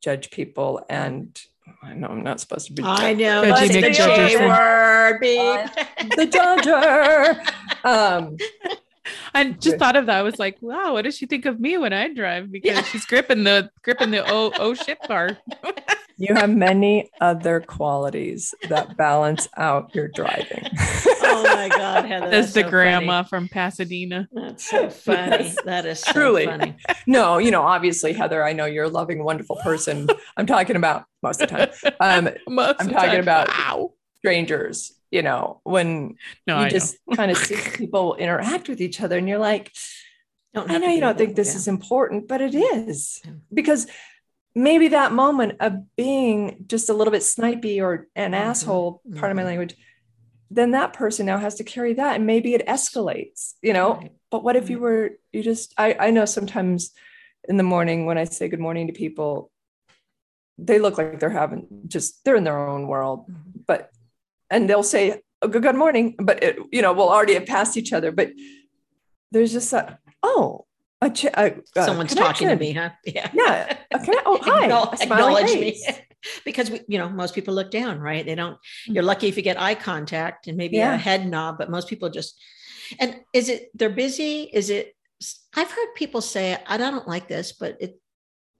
[0.00, 0.84] judge people.
[0.88, 1.40] And
[1.82, 3.42] I know I'm not supposed to be I know.
[3.42, 4.38] Judgy that's the McJudgerson.
[4.38, 6.10] J word, beep.
[6.16, 7.84] the judger.
[7.84, 8.36] Um,
[9.34, 10.18] I just thought of that.
[10.18, 12.50] I was like, wow, what does she think of me when I drive?
[12.52, 12.82] Because Yeah.
[12.82, 15.38] she's gripping the gripping the oh oh shit bar.
[16.20, 20.64] you have many other qualities that balance out your driving.
[21.22, 22.30] oh my God, Heather.
[22.30, 24.28] That's that's the so grandma from Pasadena.
[24.32, 25.44] That's so funny.
[25.44, 26.44] Yes, that is so truly.
[26.46, 26.76] funny.
[27.06, 30.08] no, you know, obviously, Heather, I know you're a loving, wonderful person.
[30.36, 31.94] I'm talking about most of the time.
[32.00, 33.20] Um, Most I'm of the talking time.
[33.20, 33.92] about- wow.
[34.18, 39.00] strangers, you know, when No, you I just kind of see people interact with each
[39.00, 39.72] other and you're like,
[40.54, 41.56] Don't I know you don't think this yeah.
[41.56, 43.86] is important, but it is because
[44.54, 48.36] maybe that moment of being just a little bit snipey or an Mhm.
[48.36, 49.46] asshole, part of my Mhm.
[49.46, 49.76] language,
[50.50, 53.94] then that person now has to carry that and maybe it escalates, you know.
[53.94, 54.12] Right.
[54.30, 56.92] But what if you were, you just, I, I know sometimes
[57.48, 59.50] in the morning when I say good morning to people,
[60.58, 63.64] they look like they're having just, they're in their own world, Mhm.
[63.66, 63.90] but,
[64.50, 67.76] and they'll say, oh, good, good morning, but it, you know, we'll already have passed
[67.76, 68.10] each other.
[68.12, 68.32] But
[69.30, 70.66] there's just a, oh,
[71.02, 72.90] a, ch- a, a Someone's talking to me, huh?
[73.04, 73.30] Yeah.
[73.32, 73.76] Yeah.
[73.94, 74.12] Okay.
[74.26, 74.68] oh, hi.
[74.68, 75.82] Acknowl- acknowledge me
[76.44, 78.94] because we, you know most people look down right they don't mm.
[78.94, 80.92] you're lucky if you get eye contact and maybe Yeah.
[80.94, 82.38] a head nod but most people just
[82.98, 84.94] and is it they're busy is it
[85.56, 87.98] i've heard people say i don't like this but it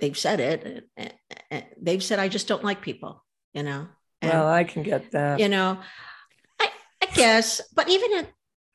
[0.00, 0.88] they've said it.
[0.96, 1.12] and-
[1.50, 3.88] and They've said, I just don't like people, you know?
[4.22, 5.40] And, Well, I can get that.
[5.40, 5.78] you know,
[6.60, 6.68] I,
[7.02, 8.28] I guess, but even at,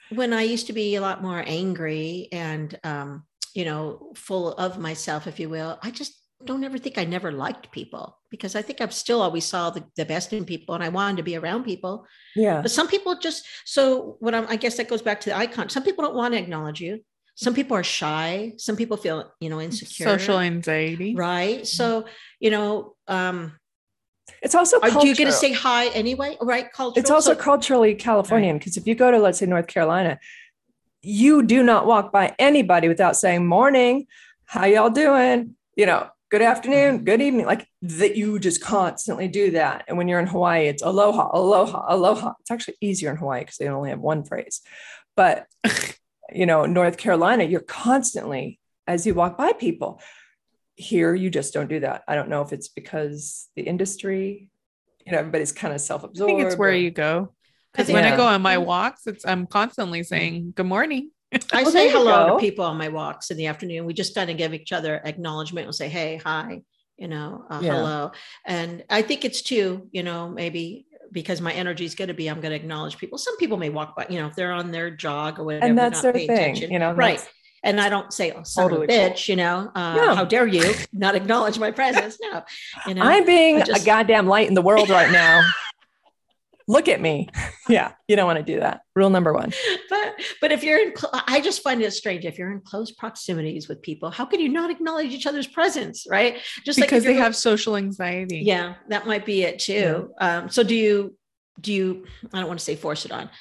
[0.10, 3.24] when I used to be a lot more angry and, um,
[3.56, 6.14] you know, full of myself, if you will, I just
[6.44, 9.84] don't ever think I never liked people because I think I've still always saw the,
[9.96, 12.06] the best in people and I wanted to be around people.
[12.36, 12.62] Yeah.
[12.62, 15.70] But some people just so what I'm I guess that goes back to the icon.
[15.70, 17.00] Some people don't want to acknowledge you.
[17.36, 18.54] Some people are shy.
[18.58, 20.06] Some people feel, you know, insecure.
[20.06, 21.16] Social anxiety.
[21.16, 21.66] right.
[21.66, 22.06] So,
[22.40, 23.58] you know, um,
[24.42, 26.38] It's also are, do you get to say hi anyway?
[26.42, 26.72] Right.
[26.72, 27.00] Cultural.
[27.00, 30.20] it's also So- culturally Californian because if you go to, let's say, North Carolina,
[31.06, 34.08] you do not walk by anybody without saying morning,
[34.46, 35.56] how y'all doing?
[35.76, 37.06] You know, good afternoon, mm-hmm.
[37.06, 37.46] good evening.
[37.46, 39.86] Like that, you just constantly do that.
[39.88, 42.34] And when you're in Hawaii, it's aloha, aloha, aloha.
[42.40, 44.62] It's actually easier in Hawaii because they only have one phrase.
[45.16, 45.46] But
[46.34, 50.02] you know, North Carolina, you're constantly as you walk by people.
[50.78, 52.04] Here, you just don't do that.
[52.08, 54.50] I don't know if it's because the industry,
[55.06, 56.32] you know, everybody's kind of self-absorbed.
[56.32, 57.35] I think it's where or- you go.
[57.78, 61.12] I Because think- when I go on my walks, it's I'm constantly saying good morning.
[61.52, 62.34] I Well, say hello go.
[62.36, 63.86] to people on my walks in the afternoon.
[63.86, 65.66] We just kind of give each other acknowledgement.
[65.66, 66.62] We'll say, hey, hi,
[66.98, 67.72] you know, uh, Yeah.
[67.74, 68.12] hello.
[68.46, 72.28] And I think it's too, you know, maybe because my energy is going to be,
[72.30, 73.18] I'm going to acknowledge people.
[73.18, 75.78] Some people may walk by, you know, if they're on their jog or whatever, and
[75.78, 76.72] that's not their paying thing, attention.
[76.72, 76.94] you know.
[76.94, 77.22] right.
[77.64, 79.10] And I don't say, oh, son Totally of a cool.
[79.16, 80.16] bitch, you know, uh, No.
[80.16, 82.18] how dare you not acknowledge my presence?
[82.22, 82.44] No,
[82.88, 85.42] you know, I'm being just- a goddamn light in the world right now.
[86.68, 87.30] Look at me.
[87.68, 88.82] Yeah, you don't want to do that.
[88.96, 89.52] Rule number one.
[89.90, 90.94] but but if you're in
[91.28, 94.50] i just find it strange if you're in close proximities with people how could you
[94.50, 98.42] not acknowledge each other's presence right just like because you're they go- have social anxiety.
[98.46, 101.18] yeah that might be it too um so do you
[101.60, 103.32] do you i don't want to say force it on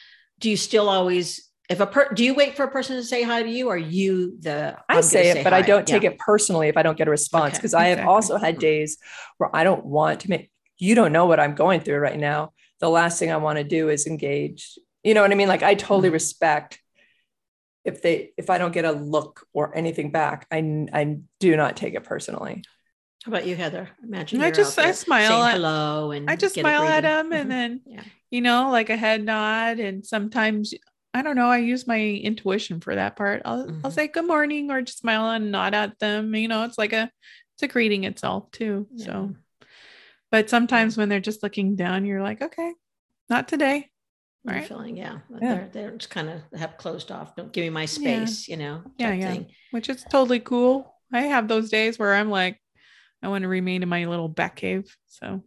[0.40, 3.22] do you still always if a per do you wait for a person to say
[3.22, 5.86] hi to you or are you the I I'm say gonna it, but I don't
[5.86, 6.10] take Yeah.
[6.12, 8.14] it personally if I don't get a response Okay, because I have exactly.
[8.14, 8.96] also had days
[9.36, 12.52] where I don't want to make you don't know what I'm going through right now.
[12.84, 14.78] The last thing I want to do is engage.
[15.02, 15.48] You know what I mean?
[15.48, 16.18] Like I totally Mhm.
[16.20, 16.80] respect
[17.82, 20.58] if they if I don't get a look or anything back, I
[20.92, 21.02] I
[21.40, 22.62] do not take it personally.
[23.24, 26.36] how about you heather imagine I you're just- I smile saying at- hello and I
[26.36, 27.48] just smile at them and Mhm.
[27.56, 29.78] then yeah you know, like a head nod.
[29.78, 30.74] And sometimes
[31.14, 33.40] I don't know, I use my intuition for that part.
[33.46, 33.94] I'll I'll Mhm.
[33.98, 36.34] say good morning or just smile and nod at them.
[36.34, 37.04] You know, it's like a
[37.54, 38.88] it's a greeting itself too.
[38.92, 39.06] Yeah.
[39.06, 39.34] So
[40.30, 42.72] but sometimes when they're just looking down, you're like, okay,
[43.30, 43.90] not today.
[44.46, 44.68] I'm Right.
[44.68, 45.54] feeling yeah, Yeah.
[45.54, 47.34] they're they're just kind of have closed off.
[47.34, 48.82] Don't give me my space, you know.
[48.98, 49.32] Yeah, yeah.
[49.32, 49.46] thing.
[49.70, 50.94] Which is totally cool.
[51.12, 52.60] I have those days where I'm like,
[53.22, 54.94] I want to remain in my little bat cave.
[55.06, 55.42] So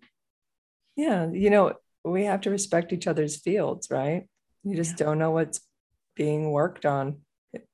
[0.96, 4.28] Yeah, you know, we have to respect each other's fields, right?
[4.64, 5.62] You just don't know what's
[6.16, 7.22] being worked on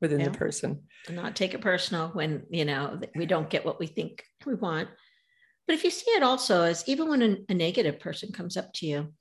[0.02, 0.30] within Yeah.
[0.30, 0.84] the person.
[1.08, 4.56] and not take it personal when you know we don't get what we think we
[4.56, 4.90] want
[5.68, 8.74] but if you see it also as even when a, a negative person comes up
[8.74, 9.14] to you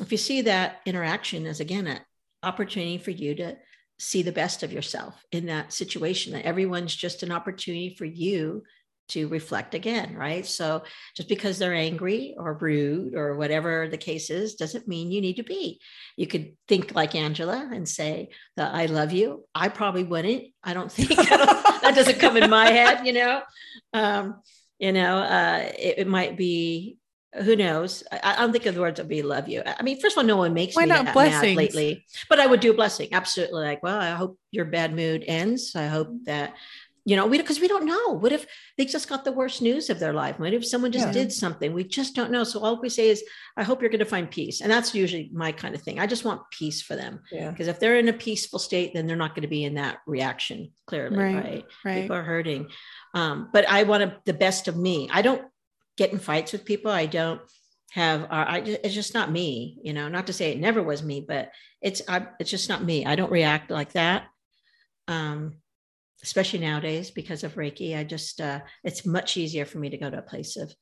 [0.00, 2.00] if you see that interaction as again an
[2.42, 3.56] opportunity for you to
[3.98, 8.62] see the best of yourself in that situation that everyone's just an opportunity for you
[9.08, 10.46] to reflect again right?
[10.46, 10.82] So
[11.16, 15.36] just because they're angry or rude or whatever the case is doesn't mean you need
[15.36, 15.80] to be.
[16.16, 19.44] You could think like angela and say that i love you.
[19.54, 20.44] I probably wouldn't.
[20.62, 23.42] I don't think that doesn't come in my head you know?
[23.92, 24.36] Um
[24.78, 26.96] you know uh it, it might be
[27.44, 28.02] who knows?
[28.10, 29.62] I, I don't think of the words would be love you.
[29.66, 31.42] I mean first of all no one makes Why me not that blessings?
[31.42, 33.64] mad lately but i would do a blessing absolutely.
[33.64, 35.76] Like well i hope your bad mood ends.
[35.76, 36.54] I hope that
[37.04, 38.12] you know we because we don't know.
[38.18, 40.38] What if they just got the worst news of their life?
[40.38, 41.12] What if someone just Yeah.
[41.12, 41.72] did something?
[41.72, 42.44] We just don't know.
[42.44, 43.22] So all we say is
[43.56, 44.60] i hope you're going to find peace.
[44.62, 45.98] And that's usually my kind of thing.
[46.00, 47.20] I just want peace for them.
[47.32, 47.50] Yeah.
[47.50, 49.98] because if they're in a peaceful state then they're not going to be in that
[50.06, 51.34] reaction clearly Right.
[51.44, 52.00] right, right.
[52.02, 52.68] people are hurting
[53.14, 55.08] um, but i want to, the best of me.
[55.12, 55.42] I don't
[55.96, 56.90] get in fights with people.
[56.90, 57.40] I don't
[57.92, 61.02] have uh, I, it's just not me you know not to say it never was
[61.02, 63.06] me but it's I, it's just not me.
[63.06, 64.26] I don't react like that.
[65.06, 65.54] Um,
[66.22, 67.96] especially nowadays because of reiki.
[67.96, 70.74] I just uh, it's much easier for me to go to a place of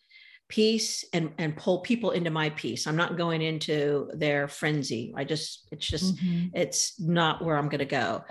[0.48, 2.86] peace and and pull people into my peace.
[2.86, 5.12] I'm not going into their frenzy.
[5.16, 6.50] I just it's just Mhm.
[6.54, 8.24] it's not where I'm going to go.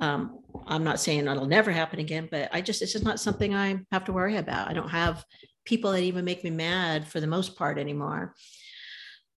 [0.00, 3.54] Um, I'm not saying it'll never happen again, but I just, it's just not something
[3.54, 4.68] I have to worry about.
[4.68, 5.24] I don't have
[5.64, 8.34] people that even make me mad for the most part anymore.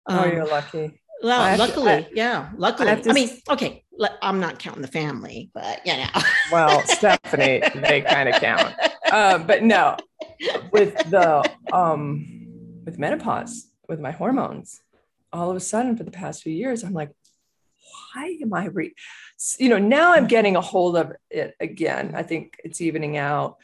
[0.07, 1.01] Oh, Um, you're lucky.
[1.23, 2.89] well, I have to- luckily, I- yeah, luckily.
[2.89, 3.83] I, to mean, okay,
[4.21, 6.07] I'm not counting the family, but you know.
[6.51, 8.75] Well, Stephanie, they kind of count.
[9.11, 9.95] Um, but no,
[10.73, 12.25] with the um
[12.85, 14.81] with menopause, with my hormones,
[15.31, 17.11] all of a sudden for the past few years, I'm like,
[18.13, 18.93] why am I re
[19.57, 22.13] you know, now I'm getting a hold of it again.
[22.15, 23.57] I think it's evening out.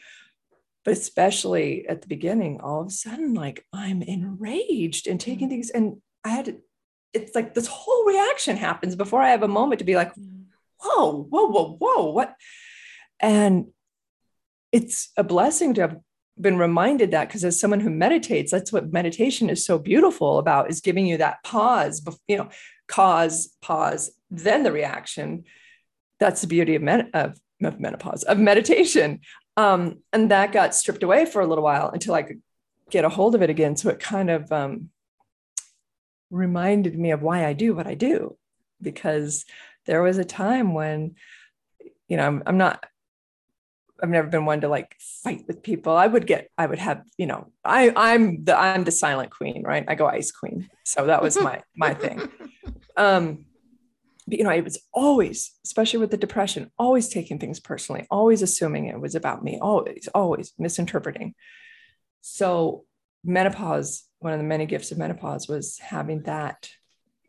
[0.84, 5.50] but especially at the beginning, all of a sudden, like I'm enraged and taking mm-hmm.
[5.50, 6.56] things, and I had to,
[7.12, 10.12] it's like this whole reaction happens before I have a moment to be like,
[10.80, 12.34] whoa, whoa, whoa, whoa, what?
[13.20, 13.66] And
[14.72, 15.96] it's a blessing to have
[16.40, 20.70] been reminded that because as someone who meditates, that's what meditation is so beautiful about
[20.70, 22.48] is giving you that pause, you know,
[22.88, 25.44] cause, pause, then the reaction.
[26.18, 29.20] That's the beauty of, men- of, of menopause, of meditation.
[29.56, 32.42] Um, and that got stripped away for a little while until I could
[32.90, 33.76] get a hold of it again.
[33.76, 34.90] So it kind of um,
[36.30, 38.36] reminded me of why I do what I do,
[38.80, 39.44] because
[39.86, 41.14] there was a time when,
[42.08, 42.84] you know, I'm, I'm not,
[44.02, 45.96] I've never been one to like fight with people.
[45.96, 49.62] I would get, I would have, you know, I, I'm the, I'm the silent queen,
[49.64, 49.84] right?
[49.88, 50.68] I go ice queen.
[50.84, 52.28] So that was my, my thing.
[52.96, 53.44] Um,
[54.26, 58.42] but, you know, I was always, especially with the depression, always taking things personally, always
[58.42, 61.34] assuming it was about me, always, always misinterpreting.
[62.20, 62.84] So,
[63.24, 66.70] menopause, one of the many gifts of menopause was having that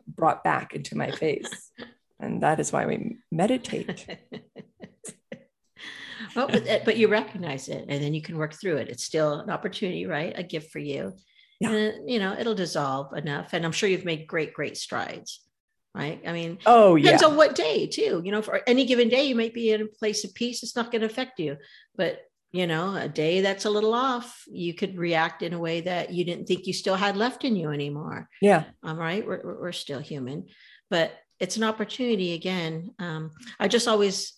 [0.07, 1.71] brought back into my face.
[2.19, 4.07] And that is why we meditate.
[6.35, 8.89] well, but, but you recognize it and then you can work through it.
[8.89, 10.33] It's still an opportunity, right?
[10.35, 11.13] A gift for you.
[11.59, 11.71] Yeah.
[11.71, 13.53] And, you know, it'll dissolve enough.
[13.53, 15.41] And I'm sure you've made great, great strides
[15.95, 16.21] right?
[16.25, 18.21] I mean, oh yeah, depends on what day too.
[18.23, 20.63] You know, for any given day, you might be in a place of peace.
[20.63, 21.57] It's not going to affect you,
[21.95, 22.19] but
[22.51, 26.11] you know, a day that's a little off, you could react in a way that
[26.11, 28.27] you didn't think you still had left in you anymore.
[28.41, 29.25] Yeah, I'm um, right.
[29.25, 30.47] We're we're still human,
[30.89, 32.91] but it's an opportunity again.
[32.99, 34.33] Um, I just always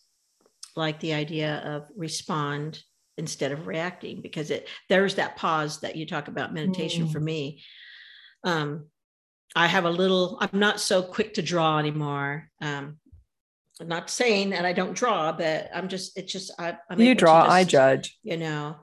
[0.76, 2.82] like the idea of respond
[3.18, 7.12] instead of reacting because it there's that pause that you talk about meditation mm.
[7.12, 7.62] for me
[8.44, 8.86] um,
[9.56, 12.50] I have a little, I'm not so quick to draw anymore.
[12.62, 12.98] Um,
[13.80, 17.16] I'm not saying that I don't draw, but I'm just, it's just, I, am you
[17.16, 18.18] draw, just, I judge.
[18.24, 18.78] You know,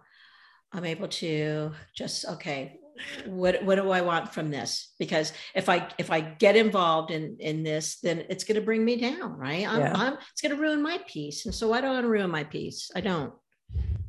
[0.73, 2.79] I'm able to just, okay,
[3.27, 4.93] what, what do I want from this?
[4.99, 8.85] Because if I, if I get involved in, in this, then it's going to bring
[8.85, 9.67] me down, right?
[9.69, 9.93] I'm, yeah.
[9.95, 11.47] I'm, it's going to ruin my peace.
[11.47, 12.91] And so I don't want to ruin my peace.
[12.95, 13.33] I don't,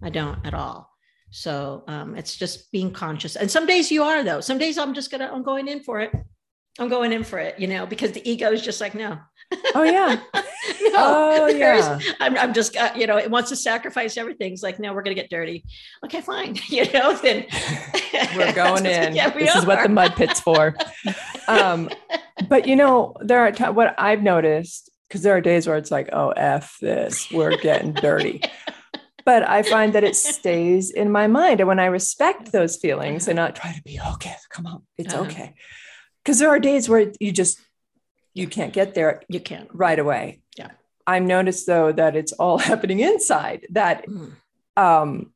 [0.01, 0.89] I don't at all.
[1.31, 3.35] So um, it's just being conscious.
[3.35, 4.41] And some days you are though.
[4.41, 6.11] Some days I'm just gonna I'm going in for it.
[6.79, 9.19] I'm going in for it, you know, because the ego is just like, no.
[9.75, 10.19] Oh yeah.
[10.33, 10.43] no,
[10.95, 11.99] oh yeah.
[12.19, 14.53] I'm, I'm just, uh, you know, it wants to sacrifice everything.
[14.53, 15.65] It's like, no, we're going to get dirty.
[16.05, 16.57] Okay, fine.
[16.67, 17.45] you know, then
[18.35, 19.13] we're going in.
[19.13, 19.59] Yeah, we this are.
[19.59, 20.75] is what the mud pit's for.
[21.47, 21.89] Um,
[22.47, 25.91] but you know, there are t- what I've noticed because there are days where it's
[25.91, 28.41] like, oh, F this, we're getting dirty.
[29.25, 31.59] But I find that it stays in my mind.
[31.59, 35.13] And when I respect those feelings and not try to be, okay, come on, it's
[35.13, 35.23] uh-huh.
[35.23, 35.55] okay
[36.23, 37.59] because there are days where you just
[38.33, 39.69] you can't get there you can't.
[39.73, 40.41] right away.
[40.57, 40.71] Yeah.
[41.05, 44.33] I've noticed though that it's all happening inside that mm.
[44.77, 45.31] um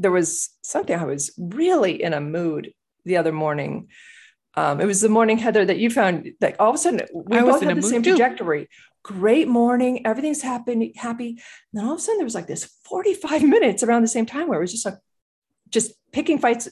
[0.00, 2.72] there was something i was really in a mood
[3.04, 3.88] the other morning.
[4.54, 7.38] Um, it was the morning heather that you found that all of a sudden we
[7.38, 8.10] I both had the same too.
[8.10, 8.68] trajectory.
[9.02, 11.30] Great morning everything's happening happy.
[11.30, 11.38] And
[11.72, 14.48] then all of a sudden there was like this 45 minutes around the same time
[14.48, 14.98] where it was just like
[15.70, 16.68] just picking fights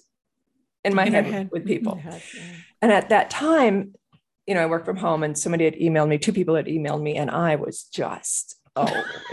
[0.86, 1.96] in my in head, head, with people.
[1.96, 2.42] Head, yeah.
[2.80, 3.94] And at that time,
[4.46, 7.02] you know, I work from home and somebody had emailed me, two people had emailed
[7.02, 9.04] me, and I was just, oh,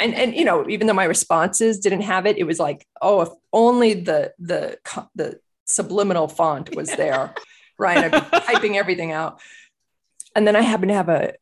[0.00, 3.22] and, and, you know, even though my responses didn't have it, it was like, oh,
[3.22, 4.78] if only the, the,
[5.14, 7.34] the subliminal font was there,
[7.78, 7.98] right?
[7.98, 9.40] I'd be typing everything out.
[10.34, 11.34] And then I happened to have a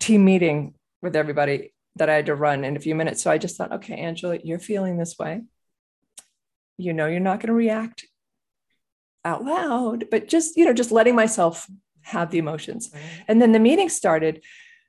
[0.00, 3.22] team meeting with everybody that I had to run in a few minutes.
[3.22, 5.42] So I just thought, okay, Angela, you're feeling this way.
[6.76, 8.04] You know, you're not going to react
[9.24, 11.68] out loud, but just, you know, just letting myself
[12.02, 12.90] have the emotions.
[13.26, 14.42] And then the meeting started.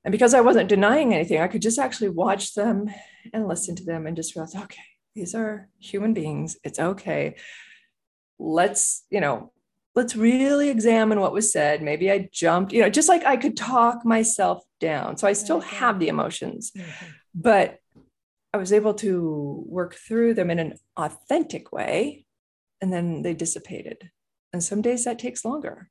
[0.04, 2.90] And because I wasn't denying anything, I could just actually watch them
[3.34, 4.84] and listen to them and just realize, okay,
[5.16, 6.58] these are human beings.
[6.64, 7.38] It's okay.
[8.38, 9.52] Let's, you know,
[9.96, 11.82] let's really examine what was said.
[11.82, 15.16] Maybe I jumped, you know, just like I could talk myself down.
[15.18, 17.06] So I still have the emotions, mm-hmm.
[17.34, 17.80] but
[18.54, 22.26] I was able to work through them in an authentic way.
[22.82, 24.12] And then they dissipated
[24.56, 25.90] and some days that takes longer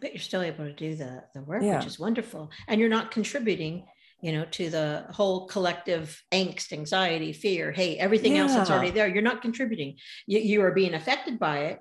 [0.00, 1.76] but you're still able to do the the work yeah.
[1.76, 3.84] which is wonderful and you're not contributing
[4.22, 8.42] you know to the whole collective angst anxiety fear hey everything yeah.
[8.42, 11.78] else that's already there you're not contributing you, you are being affected by it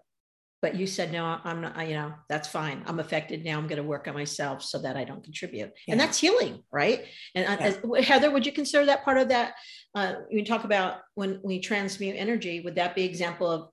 [0.62, 3.82] but you said no i'm not you know that's fine i'm affected now i'm going
[3.82, 5.94] to work on myself so that i don't contribute yeah.
[5.94, 8.00] and that's healing right and uh, yeah.
[8.00, 9.54] as, heather would you consider that part of that
[9.96, 13.70] uh, you talk about when we transmute energy would that be example of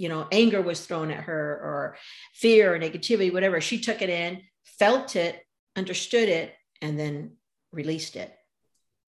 [0.00, 1.96] you know anger was thrown at her or
[2.34, 5.38] fear or negativity whatever she took it in felt it
[5.76, 7.36] understood it and then
[7.70, 8.34] released it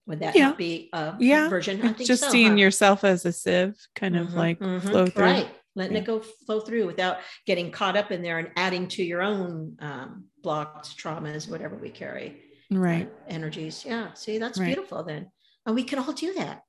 [0.05, 0.53] Would that Yeah.
[0.53, 1.81] be a Yeah, version?
[1.81, 2.63] I think just so, seeing huh?
[2.65, 4.65] yourself as a sieve, kind of Mhm, like mhm.
[4.65, 5.23] flow yourself as a sieve, kind of like Mhm, flow through.
[5.23, 5.49] Right.
[5.75, 6.01] Letting Yeah.
[6.01, 7.17] it go flow through without
[7.47, 11.89] getting caught up in there and adding to your own um, blocks, traumas, whatever we
[11.89, 12.27] carry.
[12.69, 13.07] Right.
[13.07, 13.85] uh, energies.
[13.85, 14.13] Yeah.
[14.13, 14.67] See, that's Right.
[14.67, 15.31] beautiful then.
[15.65, 16.63] And we can all do that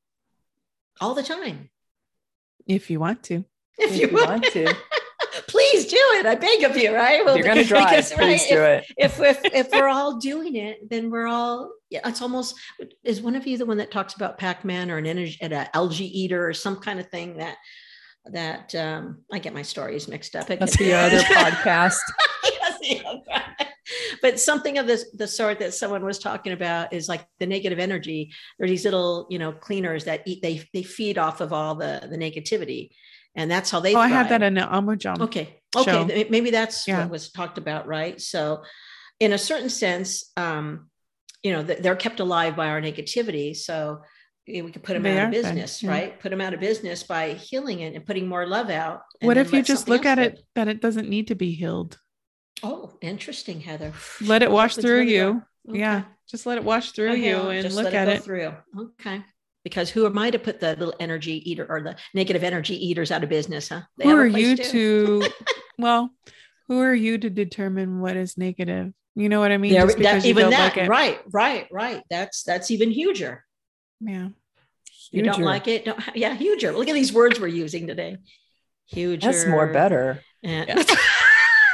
[1.00, 1.70] all the time.
[2.66, 3.44] If you want to.
[3.78, 4.74] If, If you, you want to.
[5.48, 6.26] please do it.
[6.26, 7.26] I beg of you, right?
[7.26, 8.84] If you're going to drive, because, please right, do it.
[8.96, 11.72] if, if, if if we're all doing it, then we're all.
[11.90, 12.54] Yeah, it's almost.
[13.02, 15.68] Is one of you the one that talks about Pac-Man or an energy, at an
[15.74, 17.56] algae eater or some kind of thing that
[18.26, 20.50] that um, I get my stories mixed up.
[20.50, 21.98] I That's the other podcast.
[24.22, 27.78] But something of this the sort that someone was talking about is like the negative
[27.78, 31.52] energy there are these little you know cleaners that eat they they feed off of
[31.52, 32.88] all the the negativity
[33.34, 34.40] and that's how they Oh, I had thrive.
[34.40, 35.20] that in an Amojam.
[35.20, 36.06] okay okay show.
[36.06, 37.00] th- maybe that's Yeah.
[37.00, 38.62] what was talked about right so
[39.20, 40.88] in a certain sense um
[41.42, 44.00] you know they're kept alive by our negativity so
[44.46, 45.90] we could put them They out of business yeah.
[45.90, 49.36] right put them out of business by healing it and putting more love out What
[49.36, 51.98] if you just look at it that it doesn't need to be healed?
[52.62, 53.92] Oh, interesting, Heather.
[54.22, 55.42] Let it wash through you.
[55.66, 55.76] door.
[55.76, 56.04] Yeah.
[56.30, 58.22] Just let it wash through Okay, you and just look at go it.
[58.22, 58.54] through.
[58.78, 59.22] Okay.
[59.64, 63.10] Because who am I to put the little energy eater or the negative energy eaters
[63.10, 63.80] out of business, huh?
[63.96, 65.22] They Who are you too.
[65.22, 65.28] to
[65.78, 66.10] well,
[66.68, 68.92] who are you to determine what is negative?
[69.14, 69.72] You know what I mean?
[69.72, 72.02] There- Just that- because even that, like right, right, right.
[72.10, 73.44] That's that's even huger.
[74.00, 74.28] Yeah.
[75.10, 75.84] You don't like it?
[75.84, 76.72] Don't, yeah, huger.
[76.72, 78.18] Look at these words we're using today.
[78.86, 79.26] Huger.
[79.26, 80.20] That's more better.
[80.42, 80.68] And-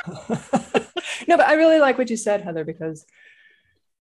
[0.07, 3.05] no, but I really like what you said, Heather, because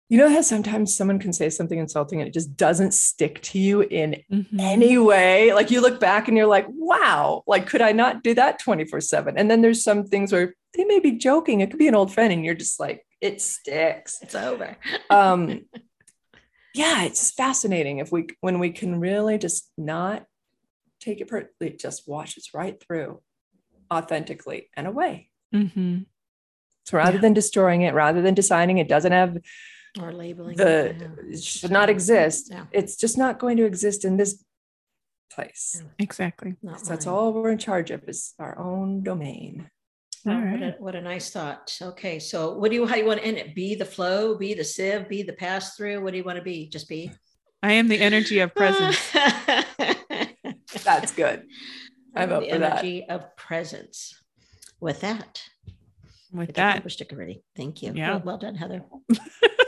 [0.09, 3.59] you know how sometimes someone can say something insulting and it just doesn't stick to
[3.59, 4.59] you in Mhm.
[4.59, 5.53] any way.
[5.53, 9.01] Like you look back and you're like, wow, like could I not do that 24
[9.01, 9.37] 7?
[9.37, 11.59] And then there's some things where they may be joking.
[11.59, 14.19] It could be an old friend, and you're just like, it sticks.
[14.21, 14.77] it's over.
[15.09, 15.65] Um
[16.73, 20.25] yeah, it's fascinating if we when we can really just not
[21.01, 23.21] take it per it just washes right through
[23.91, 25.29] authentically and away.
[25.53, 26.05] Mhm.
[26.85, 27.21] So rather Yeah.
[27.21, 29.37] than destroying it, rather than deciding it doesn't have
[30.01, 30.57] Or labeling.
[30.57, 30.95] the it,
[31.29, 31.39] yeah.
[31.39, 32.65] should not exist, Yeah.
[32.71, 34.43] it's just not going to exist in this
[35.31, 35.81] place.
[35.99, 36.55] Exactly.
[36.63, 39.69] That's all we're in charge of is our own domain.
[40.25, 41.75] Oh, All what, a, what a nice thought.
[41.81, 43.55] Okay, so what do you how do you want to end it?
[43.55, 46.01] Be the flow, be the sieve, be the pass through.
[46.03, 46.67] What do you want to be?
[46.69, 47.11] Just be
[47.63, 48.99] I am the energy of presence.
[50.83, 51.43] That's good.
[52.15, 52.71] I'm up the for that.
[52.79, 54.21] energy of presence.
[54.79, 55.41] With that,
[56.31, 56.73] With get your that.
[56.75, 57.43] bumper sticker ready.
[57.55, 57.93] Thank you.
[57.95, 58.11] Yeah.
[58.11, 58.83] Well, well done, Heather.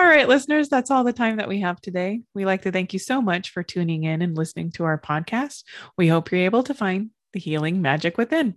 [0.00, 2.22] all right, listeners, that's all the time that we have today.
[2.34, 5.64] We like to thank you so much for tuning in and listening to our podcast.
[5.98, 8.54] We hope you're able to find the healing magic within.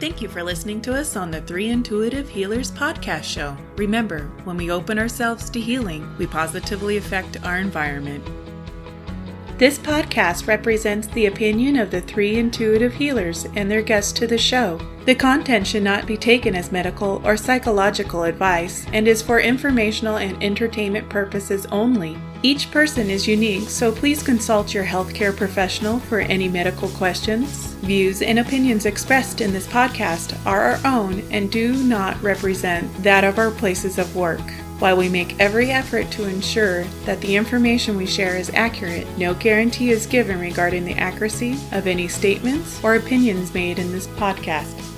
[0.00, 3.56] Thank you for listening to us on the Three Intuitive Healers podcast show.
[3.76, 8.41] Remember, when we open ourselves to healing, we positively affect our environment.
[9.62, 14.36] This podcast represents the opinion of the three intuitive healers and their guests to the
[14.36, 14.80] show.
[15.04, 20.16] The content should not be taken as medical or psychological advice and is for informational
[20.16, 22.18] and entertainment purposes only.
[22.42, 27.74] Each person is unique, so please consult your healthcare professional for any medical questions.
[27.84, 33.22] Views and opinions expressed in this podcast are our own and do not represent that
[33.22, 34.42] of our places of work.
[34.82, 39.32] While we make every effort to ensure that the information we share is accurate, no
[39.32, 44.91] guarantee is given regarding the accuracy of any statements or opinions made in this podcast.